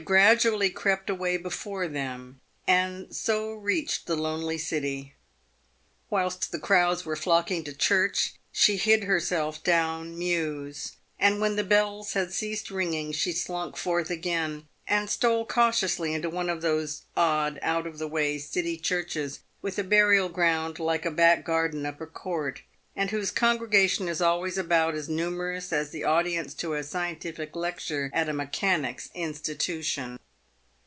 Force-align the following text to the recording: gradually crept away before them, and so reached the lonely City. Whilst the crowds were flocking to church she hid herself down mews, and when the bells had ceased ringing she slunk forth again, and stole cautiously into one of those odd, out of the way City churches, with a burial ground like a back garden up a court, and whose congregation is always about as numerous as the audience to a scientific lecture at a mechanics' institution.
gradually 0.03 0.71
crept 0.71 1.11
away 1.11 1.37
before 1.37 1.87
them, 1.87 2.41
and 2.67 3.15
so 3.15 3.53
reached 3.53 4.07
the 4.07 4.15
lonely 4.15 4.57
City. 4.57 5.13
Whilst 6.09 6.51
the 6.51 6.57
crowds 6.57 7.05
were 7.05 7.15
flocking 7.15 7.63
to 7.65 7.73
church 7.77 8.33
she 8.51 8.77
hid 8.77 9.03
herself 9.03 9.63
down 9.63 10.17
mews, 10.17 10.93
and 11.19 11.39
when 11.39 11.55
the 11.55 11.63
bells 11.63 12.13
had 12.13 12.33
ceased 12.33 12.71
ringing 12.71 13.11
she 13.11 13.31
slunk 13.31 13.77
forth 13.77 14.09
again, 14.09 14.67
and 14.87 15.07
stole 15.07 15.45
cautiously 15.45 16.15
into 16.15 16.31
one 16.31 16.49
of 16.49 16.63
those 16.63 17.03
odd, 17.15 17.59
out 17.61 17.85
of 17.85 17.99
the 17.99 18.07
way 18.07 18.39
City 18.39 18.77
churches, 18.77 19.41
with 19.61 19.77
a 19.77 19.83
burial 19.83 20.29
ground 20.29 20.79
like 20.79 21.05
a 21.05 21.11
back 21.11 21.45
garden 21.45 21.85
up 21.85 22.01
a 22.01 22.07
court, 22.07 22.63
and 22.93 23.09
whose 23.11 23.31
congregation 23.31 24.09
is 24.09 24.19
always 24.21 24.57
about 24.57 24.93
as 24.93 25.07
numerous 25.07 25.71
as 25.71 25.91
the 25.91 26.03
audience 26.03 26.53
to 26.53 26.73
a 26.73 26.83
scientific 26.83 27.55
lecture 27.55 28.11
at 28.13 28.27
a 28.27 28.33
mechanics' 28.33 29.09
institution. 29.13 30.19